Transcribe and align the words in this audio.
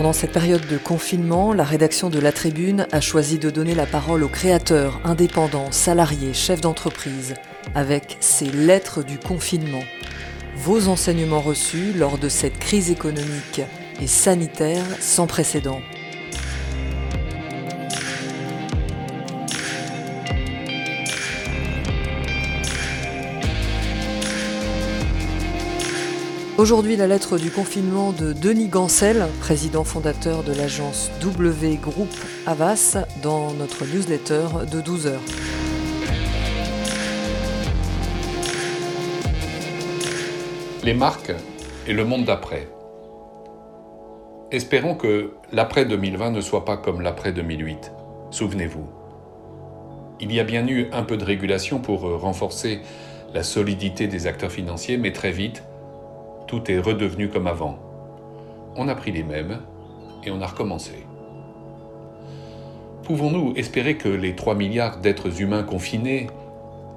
Pendant 0.00 0.14
cette 0.14 0.32
période 0.32 0.66
de 0.66 0.78
confinement, 0.78 1.52
la 1.52 1.62
rédaction 1.62 2.08
de 2.08 2.18
La 2.18 2.32
Tribune 2.32 2.86
a 2.90 3.02
choisi 3.02 3.38
de 3.38 3.50
donner 3.50 3.74
la 3.74 3.84
parole 3.84 4.22
aux 4.22 4.30
créateurs, 4.30 4.98
indépendants, 5.04 5.70
salariés, 5.72 6.32
chefs 6.32 6.62
d'entreprise, 6.62 7.34
avec 7.74 8.16
ces 8.18 8.46
lettres 8.46 9.02
du 9.02 9.18
confinement. 9.18 9.84
Vos 10.56 10.88
enseignements 10.88 11.42
reçus 11.42 11.92
lors 11.92 12.16
de 12.16 12.30
cette 12.30 12.58
crise 12.58 12.90
économique 12.90 13.60
et 14.00 14.06
sanitaire 14.06 14.86
sans 15.00 15.26
précédent. 15.26 15.82
Aujourd'hui, 26.60 26.94
la 26.94 27.06
lettre 27.06 27.38
du 27.38 27.50
confinement 27.50 28.12
de 28.12 28.34
Denis 28.34 28.68
Gancel, 28.68 29.28
président 29.40 29.82
fondateur 29.82 30.42
de 30.42 30.52
l'agence 30.52 31.10
W 31.22 31.76
Group 31.76 32.10
Avas, 32.44 32.98
dans 33.22 33.54
notre 33.54 33.86
newsletter 33.86 34.46
de 34.70 34.82
12 34.82 35.06
heures. 35.06 35.22
Les 40.84 40.92
marques 40.92 41.32
et 41.86 41.94
le 41.94 42.04
monde 42.04 42.26
d'après. 42.26 42.68
Espérons 44.50 44.96
que 44.96 45.30
l'après 45.52 45.86
2020 45.86 46.30
ne 46.30 46.42
soit 46.42 46.66
pas 46.66 46.76
comme 46.76 47.00
l'après 47.00 47.32
2008. 47.32 47.90
Souvenez-vous. 48.32 48.86
Il 50.20 50.30
y 50.30 50.38
a 50.38 50.44
bien 50.44 50.68
eu 50.68 50.88
un 50.92 51.04
peu 51.04 51.16
de 51.16 51.24
régulation 51.24 51.78
pour 51.78 52.02
renforcer 52.20 52.82
la 53.32 53.44
solidité 53.44 54.08
des 54.08 54.26
acteurs 54.26 54.52
financiers, 54.52 54.98
mais 54.98 55.12
très 55.12 55.30
vite, 55.30 55.62
tout 56.50 56.68
est 56.68 56.80
redevenu 56.80 57.28
comme 57.28 57.46
avant. 57.46 57.78
On 58.74 58.88
a 58.88 58.96
pris 58.96 59.12
les 59.12 59.22
mêmes 59.22 59.60
et 60.24 60.32
on 60.32 60.42
a 60.42 60.46
recommencé. 60.48 61.06
Pouvons-nous 63.04 63.52
espérer 63.54 63.96
que 63.96 64.08
les 64.08 64.34
3 64.34 64.56
milliards 64.56 64.96
d'êtres 64.96 65.40
humains 65.40 65.62
confinés, 65.62 66.26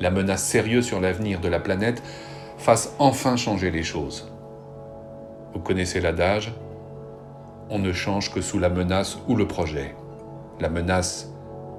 la 0.00 0.10
menace 0.10 0.42
sérieuse 0.42 0.84
sur 0.84 1.00
l'avenir 1.00 1.38
de 1.38 1.46
la 1.46 1.60
planète, 1.60 2.02
fassent 2.58 2.96
enfin 2.98 3.36
changer 3.36 3.70
les 3.70 3.84
choses? 3.84 4.28
Vous 5.54 5.60
connaissez 5.60 6.00
l'adage 6.00 6.52
On 7.70 7.78
ne 7.78 7.92
change 7.92 8.32
que 8.32 8.40
sous 8.40 8.58
la 8.58 8.68
menace 8.68 9.16
ou 9.28 9.36
le 9.36 9.46
projet. 9.46 9.94
La 10.58 10.70
menace 10.70 11.30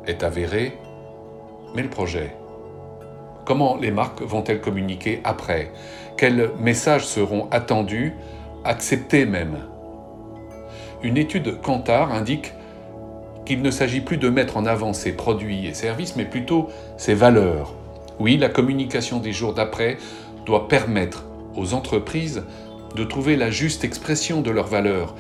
est 0.05 0.23
avérée, 0.23 0.77
mais 1.75 1.83
le 1.83 1.89
projet 1.89 2.33
Comment 3.47 3.77
les 3.77 3.91
marques 3.91 4.21
vont-elles 4.21 4.59
communiquer 4.59 5.21
après? 5.23 5.71
Quels 6.17 6.49
messages 6.59 7.05
seront 7.05 7.47
attendus, 7.49 8.13
acceptés 8.65 9.25
même? 9.25 9.59
Une 11.01 11.15
étude 11.15 11.61
Kantar 11.61 12.11
indique 12.11 12.51
qu'il 13.45 13.61
ne 13.61 13.71
s'agit 13.71 14.01
plus 14.01 14.17
de 14.17 14.27
mettre 14.27 14.57
en 14.57 14.65
avant 14.65 14.91
ses 14.91 15.13
produits 15.13 15.65
et 15.65 15.73
services, 15.73 16.17
mais 16.17 16.25
plutôt 16.25 16.67
ses 16.97 17.13
valeurs. 17.13 17.73
Oui, 18.19 18.35
la 18.35 18.49
communication 18.49 19.19
des 19.19 19.31
jours 19.31 19.53
d'après 19.53 19.95
doit 20.45 20.67
permettre 20.67 21.23
aux 21.55 21.73
entreprises 21.73 22.43
de 22.97 23.03
trouver 23.05 23.37
la 23.37 23.49
juste 23.49 23.85
expression 23.85 24.41
de 24.41 24.51
leurs 24.51 24.67
valeurs 24.67 25.15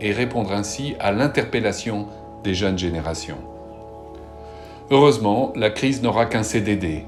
et 0.00 0.12
répondre 0.12 0.52
ainsi 0.52 0.94
à 1.00 1.10
l'interpellation 1.10 2.06
des 2.44 2.54
jeunes 2.54 2.78
générations. 2.78 3.38
Heureusement, 4.92 5.52
la 5.56 5.70
crise 5.70 6.00
n'aura 6.00 6.26
qu'un 6.26 6.44
CDD, 6.44 7.06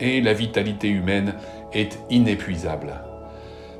et 0.00 0.20
la 0.20 0.32
vitalité 0.32 0.88
humaine 0.88 1.34
est 1.72 1.98
inépuisable. 2.10 2.94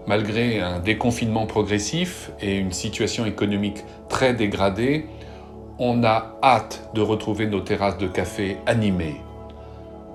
Malgré 0.07 0.61
un 0.61 0.79
déconfinement 0.81 1.47
progressif 1.47 2.31
et 2.41 2.57
une 2.57 2.73
situation 2.73 3.27
économique 3.27 3.85
très 4.09 4.35
dégradée, 4.35 5.07
on 5.79 6.05
a 6.05 6.37
hâte 6.43 6.91
de 6.95 7.01
retrouver 7.01 7.47
nos 7.47 7.61
terrasses 7.61 7.99
de 7.99 8.07
café 8.07 8.59
animées. 8.67 9.21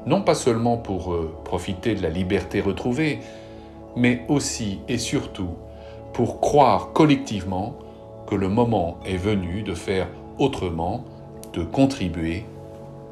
Non 0.05 0.21
pas 0.21 0.35
seulement 0.35 0.77
pour 0.77 1.13
euh, 1.13 1.35
profiter 1.43 1.95
de 1.95 2.03
la 2.03 2.09
liberté 2.09 2.61
retrouvée, 2.61 3.19
mais 3.95 4.23
aussi 4.27 4.79
et 4.87 4.97
surtout 4.97 5.49
pour 6.13 6.39
croire 6.39 6.93
collectivement 6.93 7.75
que 8.27 8.35
le 8.35 8.47
moment 8.47 8.97
est 9.05 9.17
venu 9.17 9.63
de 9.63 9.73
faire 9.73 10.07
autrement, 10.37 11.03
de 11.53 11.63
contribuer 11.63 12.45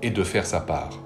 et 0.01 0.09
de 0.09 0.23
faire 0.23 0.45
sa 0.45 0.59
part. 0.59 1.02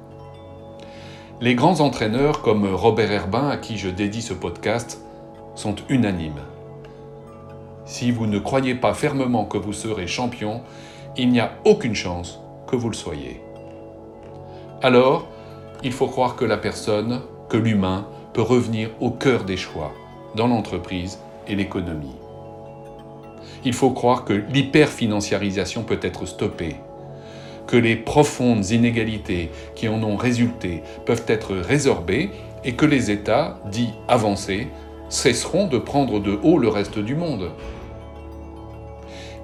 Les 1.39 1.53
grands 1.53 1.81
entraîneurs 1.81 2.41
comme 2.41 2.65
Robert 2.73 3.11
Herbin, 3.11 3.49
à 3.49 3.57
qui 3.57 3.77
je 3.77 3.89
dédie 3.89 4.23
ce 4.23 4.33
podcast, 4.33 4.99
sont 5.53 5.75
unanimes. 5.87 6.41
Si 7.85 8.09
vous 8.09 8.25
ne 8.25 8.39
croyez 8.39 8.73
pas 8.73 8.95
fermement 8.95 9.45
que 9.45 9.59
vous 9.59 9.71
serez 9.71 10.07
champion, 10.07 10.61
il 11.15 11.29
n'y 11.29 11.39
a 11.39 11.51
aucune 11.63 11.93
chance 11.93 12.39
que 12.65 12.75
vous 12.75 12.89
le 12.89 12.95
soyez. 12.95 13.39
Alors, 14.81 15.27
il 15.83 15.91
faut 15.91 16.07
croire 16.07 16.35
que 16.35 16.43
la 16.43 16.57
personne, 16.57 17.21
que 17.49 17.57
l'humain, 17.57 18.07
peut 18.33 18.41
revenir 18.41 18.89
au 18.99 19.11
cœur 19.11 19.43
des 19.43 19.57
choix, 19.57 19.91
dans 20.33 20.47
l'entreprise 20.47 21.19
et 21.47 21.55
l'économie. 21.55 22.15
Il 23.63 23.73
faut 23.73 23.91
croire 23.91 24.25
que 24.25 24.33
l'hyperfinanciarisation 24.33 25.83
peut 25.83 25.99
être 26.01 26.25
stoppée, 26.25 26.77
que 27.67 27.78
les 27.78 27.95
profondes 27.95 28.69
inégalités 28.69 29.51
qui 29.75 29.88
en 29.89 30.01
ont 30.01 30.16
résulté 30.16 30.81
peuvent 31.05 31.25
être 31.28 31.53
résorbées 31.53 32.31
et 32.63 32.73
que 32.73 32.85
les 32.85 33.11
États, 33.11 33.59
dits 33.69 33.94
avancés, 34.07 34.67
cesseront 35.09 35.67
de 35.67 35.78
prendre 35.78 36.19
de 36.19 36.39
haut 36.44 36.57
le 36.57 36.69
reste 36.69 37.00
du 37.00 37.16
monde. 37.16 37.51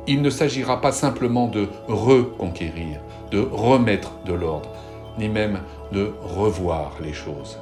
Il 0.07 0.21
ne 0.21 0.29
s'agira 0.29 0.81
pas 0.81 0.91
simplement 0.91 1.47
de 1.47 1.67
reconquérir, 1.87 2.99
de 3.31 3.39
remettre 3.39 4.11
de 4.25 4.33
l'ordre, 4.33 4.69
ni 5.17 5.29
même 5.29 5.59
de 5.91 6.13
revoir 6.21 6.97
les 7.01 7.13
choses. 7.13 7.59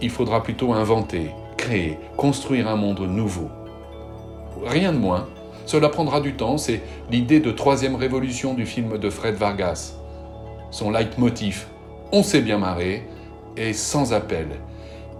Il 0.00 0.10
faudra 0.10 0.42
plutôt 0.42 0.72
inventer, 0.72 1.30
créer, 1.56 1.98
construire 2.16 2.68
un 2.68 2.76
monde 2.76 3.00
nouveau. 3.00 3.48
Rien 4.64 4.92
de 4.92 4.98
moins 4.98 5.26
cela 5.66 5.88
prendra 5.88 6.20
du 6.20 6.34
temps, 6.34 6.58
c'est 6.58 6.80
l'idée 7.10 7.40
de 7.40 7.50
troisième 7.50 7.94
révolution 7.94 8.54
du 8.54 8.66
film 8.66 8.98
de 8.98 9.10
Fred 9.10 9.36
Vargas. 9.36 9.94
Son 10.70 10.90
leitmotiv, 10.90 11.66
on 12.12 12.22
s'est 12.22 12.40
bien 12.40 12.58
marré, 12.58 13.06
est 13.56 13.72
sans 13.72 14.12
appel 14.12 14.48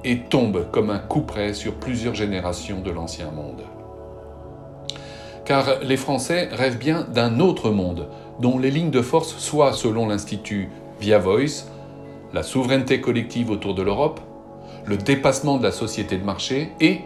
et 0.04 0.20
tombe 0.20 0.70
comme 0.70 0.91
un 0.91 0.98
coup 0.98 1.20
près 1.20 1.54
sur 1.54 1.75
plusieurs 1.75 2.14
générations 2.14 2.81
de 2.81 2.91
l'ancien 2.91 3.31
monde. 3.31 3.62
Car 5.44 5.81
les 5.82 5.97
Français 5.97 6.48
rêvent 6.52 6.78
bien 6.78 7.02
d'un 7.02 7.41
autre 7.41 7.70
monde, 7.70 8.08
dont 8.41 8.58
les 8.58 8.70
lignes 8.70 8.91
de 8.91 9.02
force 9.02 9.36
soient, 9.38 9.72
selon 9.72 10.08
l'Institut 10.08 10.70
Via 11.00 11.19
Voice, 11.19 11.66
la 12.32 12.42
souveraineté 12.42 13.00
collective 13.00 13.50
autour 13.50 13.75
de 13.75 13.82
l'Europe, 13.82 14.20
le 14.86 14.97
dépassement 14.97 15.58
de 15.58 15.62
la 15.62 15.72
société 15.72 16.16
de 16.16 16.25
marché 16.25 16.72
et 16.81 17.00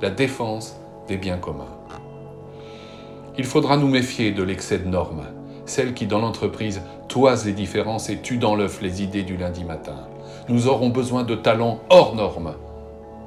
la 0.00 0.10
défense 0.10 0.76
des 1.08 1.16
biens 1.16 1.38
communs. 1.38 1.81
Il 3.38 3.44
faudra 3.46 3.78
nous 3.78 3.88
méfier 3.88 4.30
de 4.32 4.42
l'excès 4.42 4.78
de 4.78 4.86
normes, 4.86 5.24
celles 5.64 5.94
qui 5.94 6.06
dans 6.06 6.18
l'entreprise 6.18 6.82
toisent 7.08 7.46
les 7.46 7.54
différences 7.54 8.10
et 8.10 8.20
tuent 8.20 8.36
dans 8.36 8.54
l'œuf 8.54 8.82
les 8.82 9.02
idées 9.02 9.22
du 9.22 9.38
lundi 9.38 9.64
matin. 9.64 10.06
Nous 10.50 10.68
aurons 10.68 10.90
besoin 10.90 11.22
de 11.22 11.34
talents 11.34 11.80
hors 11.88 12.14
normes. 12.14 12.54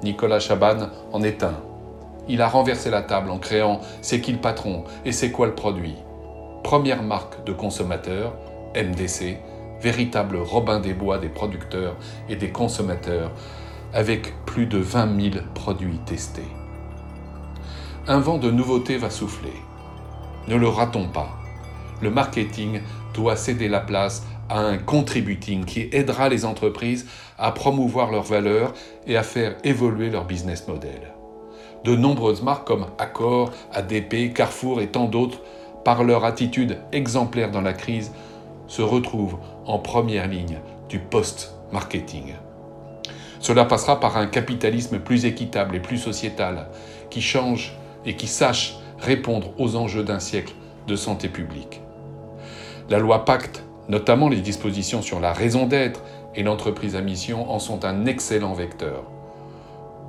Nicolas 0.03 0.39
Chaban 0.39 0.89
en 1.11 1.23
est 1.23 1.41
un. 1.43 1.55
Il 2.27 2.43
a 2.43 2.47
renversé 2.47 2.91
la 2.91 3.01
table 3.01 3.31
en 3.31 3.39
créant 3.39 3.79
C'est 4.01 4.21
qui 4.21 4.31
le 4.31 4.37
patron 4.37 4.83
et 5.05 5.11
c'est 5.11 5.31
quoi 5.31 5.47
le 5.47 5.55
produit? 5.55 5.95
Première 6.63 7.01
marque 7.01 7.43
de 7.43 7.53
consommateurs, 7.53 8.35
MDC, 8.75 9.37
véritable 9.81 10.37
Robin 10.37 10.79
des 10.79 10.93
Bois 10.93 11.17
des 11.17 11.29
producteurs 11.29 11.95
et 12.29 12.35
des 12.35 12.51
consommateurs, 12.51 13.31
avec 13.91 14.33
plus 14.45 14.67
de 14.67 14.77
20 14.77 15.31
000 15.31 15.45
produits 15.55 15.99
testés. 16.05 16.41
Un 18.07 18.19
vent 18.19 18.37
de 18.37 18.51
nouveautés 18.51 18.97
va 18.97 19.09
souffler. 19.09 19.53
Ne 20.47 20.55
le 20.55 20.67
ratons 20.67 21.07
pas. 21.07 21.29
Le 22.01 22.11
marketing 22.11 22.81
doit 23.13 23.35
céder 23.35 23.67
la 23.67 23.79
place 23.79 24.23
à 24.49 24.59
un 24.59 24.77
contributing 24.77 25.65
qui 25.65 25.89
aidera 25.91 26.29
les 26.29 26.45
entreprises 26.45 27.07
à 27.37 27.51
promouvoir 27.51 28.11
leurs 28.11 28.23
valeurs 28.23 28.73
et 29.07 29.17
à 29.17 29.23
faire 29.23 29.55
évoluer 29.63 30.09
leur 30.09 30.25
business 30.25 30.67
model. 30.67 31.13
De 31.83 31.95
nombreuses 31.95 32.43
marques 32.43 32.67
comme 32.67 32.87
Accor, 32.97 33.51
ADP, 33.73 34.33
Carrefour 34.33 34.81
et 34.81 34.87
tant 34.87 35.05
d'autres, 35.05 35.41
par 35.83 36.03
leur 36.03 36.25
attitude 36.25 36.77
exemplaire 36.91 37.51
dans 37.51 37.61
la 37.61 37.73
crise, 37.73 38.11
se 38.67 38.81
retrouvent 38.81 39.37
en 39.65 39.79
première 39.79 40.27
ligne 40.27 40.59
du 40.89 40.99
post-marketing. 40.99 42.33
Cela 43.39 43.65
passera 43.65 43.99
par 43.99 44.17
un 44.17 44.25
capitalisme 44.25 44.99
plus 44.99 45.25
équitable 45.25 45.75
et 45.75 45.79
plus 45.79 45.99
sociétal, 45.99 46.67
qui 47.09 47.21
change 47.21 47.75
et 48.05 48.15
qui 48.15 48.27
sache 48.27 48.75
répondre 49.05 49.51
aux 49.59 49.75
enjeux 49.75 50.03
d'un 50.03 50.19
siècle 50.19 50.53
de 50.87 50.95
santé 50.95 51.29
publique. 51.29 51.81
La 52.89 52.97
loi 52.97 53.23
Pacte, 53.23 53.63
notamment 53.87 54.29
les 54.29 54.41
dispositions 54.41 55.01
sur 55.01 55.19
la 55.19 55.31
raison 55.31 55.67
d'être 55.67 56.01
et 56.33 56.43
l'entreprise 56.43 56.95
à 56.95 57.01
mission, 57.01 57.51
en 57.51 57.59
sont 57.59 57.85
un 57.85 58.07
excellent 58.07 58.53
vecteur. 58.53 59.03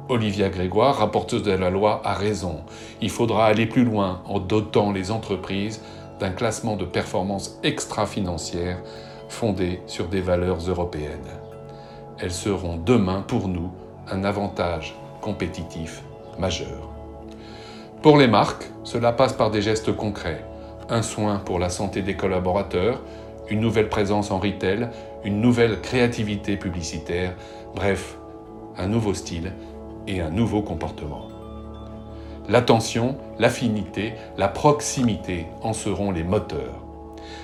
Olivia 0.09 0.49
Grégoire, 0.49 0.97
rapporteuse 0.97 1.43
de 1.43 1.53
la 1.53 1.69
loi, 1.69 2.01
a 2.05 2.15
raison. 2.15 2.61
Il 3.01 3.11
faudra 3.11 3.47
aller 3.47 3.67
plus 3.67 3.85
loin 3.85 4.23
en 4.27 4.39
dotant 4.39 4.93
les 4.93 5.11
entreprises 5.11 5.83
d'un 6.21 6.31
classement 6.31 6.77
de 6.77 6.85
performance 6.85 7.59
extra-financière 7.63 8.79
fondé 9.29 9.81
sur 9.87 10.09
des 10.09 10.21
valeurs 10.21 10.61
européennes. 10.69 11.31
Elles 12.19 12.33
seront 12.33 12.77
demain 12.77 13.23
pour 13.27 13.49
nous 13.49 13.71
un 14.11 14.25
avantage 14.25 14.95
compétitif 15.21 16.03
majeur. 16.39 16.96
Pour 18.03 18.19
les 18.19 18.29
marques, 18.29 18.71
cela 18.85 19.13
passe 19.13 19.33
par 19.33 19.51
des 19.51 19.63
gestes 19.63 19.95
concrets. 19.97 20.45
Un 20.89 21.03
soin 21.03 21.39
pour 21.39 21.59
la 21.59 21.71
santé 21.71 22.03
des 22.03 22.15
collaborateurs, 22.15 23.01
une 23.49 23.61
nouvelle 23.61 23.89
présence 23.89 24.31
en 24.31 24.39
retail, 24.39 24.89
une 25.25 25.41
nouvelle 25.41 25.81
créativité 25.81 26.57
publicitaire, 26.57 27.35
bref, 27.75 28.17
un 28.79 28.87
nouveau 28.87 29.15
style 29.15 29.53
et 30.07 30.21
un 30.21 30.31
nouveau 30.31 30.63
comportement. 30.63 31.29
L'attention, 32.49 33.17
l'affinité, 33.41 34.13
la 34.39 34.47
proximité 34.47 35.47
en 35.63 35.73
seront 35.73 36.13
les 36.13 36.23
moteurs. 36.23 36.85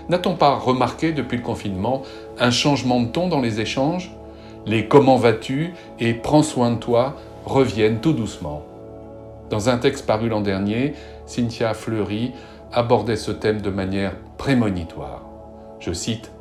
N'a-t-on 0.09 0.37
pas 0.37 0.55
remarqué 0.55 1.13
depuis 1.13 1.39
le 1.39 1.43
confinement 1.43 2.03
un 2.39 2.53
changement 2.53 3.01
de 3.01 3.07
ton 3.07 3.29
dans 3.29 3.41
les 3.41 3.61
échanges? 3.61 4.13
Les 4.65 4.87
comment 4.87 5.17
vas-tu 5.17 5.75
et 5.99 6.15
prends 6.15 6.45
soin 6.45 6.71
de 6.71 6.77
toi 6.77 7.17
reviennent 7.45 7.99
tout 7.99 8.13
doucement. 8.13 8.63
Dans 9.53 9.69
un 9.69 9.77
texte 9.77 10.07
paru 10.07 10.31
l'an 10.31 10.41
dernier, 10.41 10.95
Cynthia 11.27 11.75
Fleury 11.75 12.33
abordait 12.73 13.17
ce 13.17 13.31
thème 13.31 13.61
de 13.61 13.69
manière 13.69 14.15
prémonitoire. 14.39 15.27
Je 15.79 15.93
cite 15.93 16.33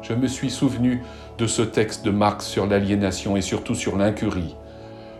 Je 0.00 0.14
me 0.14 0.28
suis 0.28 0.48
souvenu 0.48 1.02
de 1.38 1.48
ce 1.48 1.62
texte 1.62 2.04
de 2.04 2.12
Marx 2.12 2.46
sur 2.46 2.68
l'aliénation 2.68 3.36
et 3.36 3.40
surtout 3.40 3.74
sur 3.74 3.96
l'incurie 3.96 4.54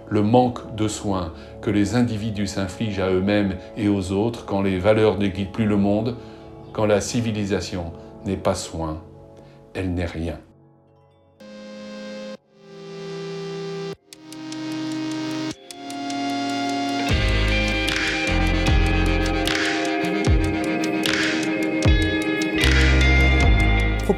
le 0.08 0.22
manque 0.22 0.76
de 0.76 0.86
soins 0.86 1.32
que 1.62 1.70
les 1.70 1.96
individus 1.96 2.46
s'infligent 2.46 3.00
à 3.00 3.10
eux-mêmes 3.10 3.56
et 3.76 3.88
aux 3.88 4.12
autres 4.12 4.44
quand 4.44 4.62
les 4.62 4.78
valeurs 4.78 5.18
ne 5.18 5.26
guident 5.26 5.50
plus 5.50 5.66
le 5.66 5.76
monde, 5.76 6.16
quand 6.72 6.86
la 6.86 7.00
civilisation 7.00 7.92
n'est 8.24 8.36
pas 8.36 8.54
soin, 8.54 9.02
elle 9.74 9.94
n'est 9.94 10.04
rien. 10.04 10.38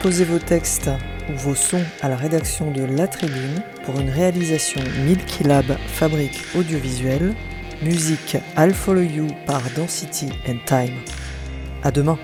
Proposez 0.04 0.26
vos 0.26 0.38
textes 0.38 0.90
ou 1.30 1.32
vos 1.34 1.54
sons 1.54 1.82
à 2.02 2.10
la 2.10 2.16
rédaction 2.16 2.70
de 2.70 2.84
La 2.84 3.08
Tribune 3.08 3.62
pour 3.86 3.98
une 3.98 4.10
réalisation 4.10 4.82
Milky 5.06 5.44
Lab 5.44 5.64
Fabrique 5.86 6.42
Audiovisuelle, 6.54 7.34
musique 7.80 8.36
I'll 8.58 8.74
Follow 8.74 9.00
You 9.00 9.28
par 9.46 9.62
Density 9.74 10.28
and 10.46 10.58
Time. 10.66 10.98
À 11.82 11.90
demain! 11.90 12.18